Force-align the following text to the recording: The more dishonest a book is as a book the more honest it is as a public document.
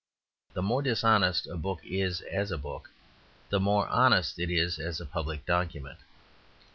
The 0.53 0.63
more 0.63 0.81
dishonest 0.81 1.45
a 1.45 1.55
book 1.57 1.81
is 1.85 2.21
as 2.21 2.49
a 2.49 2.57
book 2.57 2.89
the 3.51 3.59
more 3.59 3.87
honest 3.87 4.39
it 4.39 4.49
is 4.49 4.79
as 4.79 4.99
a 4.99 5.05
public 5.05 5.45
document. 5.45 5.99